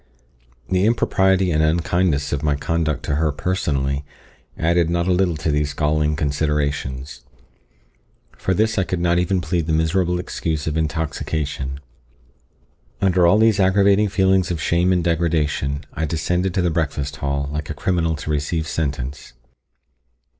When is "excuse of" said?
10.17-10.75